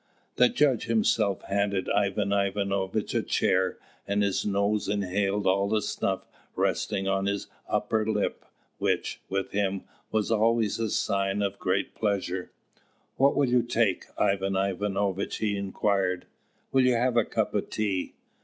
[0.37, 3.77] The judge himself handed Ivan Ivanovitch a chair;
[4.07, 8.43] and his nose inhaled all the snuff resting on his upper lip,
[8.79, 12.49] which, with him, was always a sign of great pleasure.
[13.17, 16.25] "What will you take, Ivan Ivanovitch?" he inquired:
[16.71, 18.15] "will you have a cup of tea?"